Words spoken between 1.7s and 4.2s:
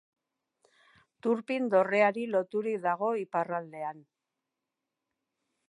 dorreari loturik dago iparraldean.